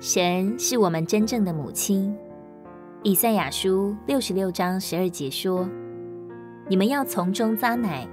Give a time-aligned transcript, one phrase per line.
[0.00, 2.16] 神是我们真正的母亲。
[3.02, 5.68] 以赛亚书六十六章十二节说
[6.68, 8.08] ：“你们要从中咂奶，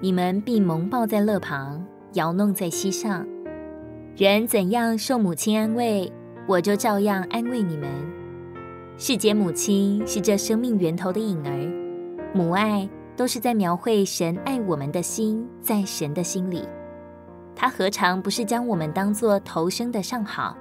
[0.00, 3.26] 你们必蒙抱在乐旁，摇弄在膝上。
[4.16, 6.12] 人怎样受母亲安慰，
[6.46, 7.90] 我就照样安慰你们。
[8.96, 16.62] 世间母亲是这生命源头的影儿，母爱都是在描绘神爱我们的心，在神的心里，
[17.56, 20.56] 他何尝不是将我们当作头生的上好？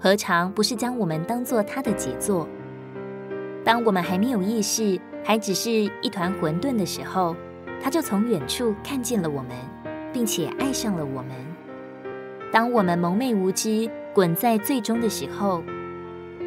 [0.00, 2.48] 何尝不是将我们当作他的杰作？”
[3.62, 7.36] 当我们还没有意识，还只是一团混沌的时候，
[7.82, 9.50] 他就从远处看见了我们，
[10.12, 11.32] 并且爱上了我们。
[12.50, 15.62] 当我们蒙昧无知、滚在最终的时候，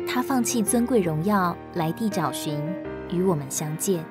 [0.07, 2.59] 他放弃尊贵荣耀，来地找寻，
[3.11, 4.03] 与我们相见。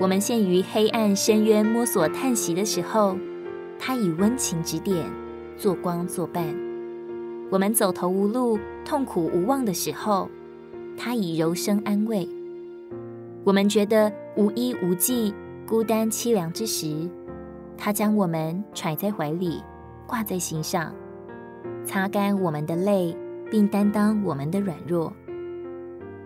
[0.00, 3.16] 我们陷于黑暗深渊摸索叹息的时候，
[3.78, 5.04] 他以温情指点，
[5.58, 6.71] 作光作伴。
[7.52, 10.26] 我们走投无路、痛苦无望的时候，
[10.96, 12.26] 他以柔声安慰
[13.44, 15.34] 我们，觉得无依无计、
[15.68, 17.10] 孤单凄凉之时，
[17.76, 19.62] 他将我们揣在怀里，
[20.06, 20.94] 挂在心上，
[21.84, 23.14] 擦干我们的泪，
[23.50, 25.12] 并担当我们的软弱。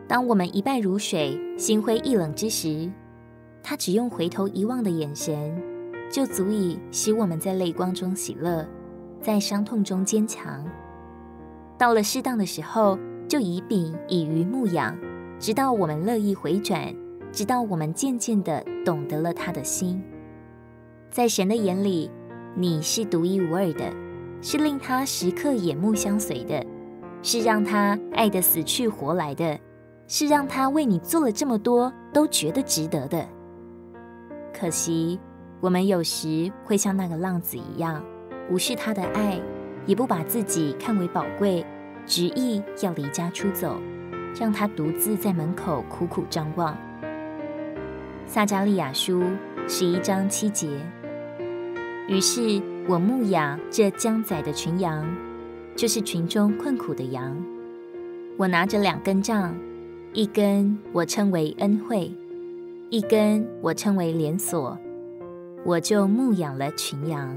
[0.06, 2.88] 当我们一败如水、心灰意冷之时，
[3.64, 5.60] 他只用回头一望的眼神，
[6.08, 8.64] 就足以使我们在泪光中喜乐，
[9.20, 10.64] 在伤痛中坚强。
[11.78, 14.96] 到了适当的时候，就以饼以鱼牧养，
[15.38, 16.94] 直到我们乐意回转，
[17.30, 20.02] 直到我们渐渐的懂得了他的心。
[21.10, 22.10] 在神的眼里，
[22.54, 23.92] 你是独一无二的，
[24.40, 26.64] 是令他时刻眼目相随的，
[27.22, 29.58] 是让他爱得死去活来的，
[30.08, 33.26] 是让他为你做了这么多都觉得值得的。
[34.52, 35.20] 可惜，
[35.60, 38.02] 我们有时会像那个浪子一样，
[38.50, 39.38] 无视他的爱，
[39.86, 41.64] 也不把自己看为宝贵。
[42.08, 43.80] 执意要离家出走，
[44.38, 46.76] 让他独自在门口苦苦张望。
[48.28, 49.24] 撒迦利亚书
[49.66, 50.68] 十一章七节。
[52.06, 55.04] 于是我牧养这将宰的群羊，
[55.74, 57.36] 就是群中困苦的羊。
[58.36, 59.52] 我拿着两根杖，
[60.12, 62.12] 一根我称为恩惠，
[62.88, 64.78] 一根我称为连锁，
[65.64, 67.36] 我就牧养了群羊。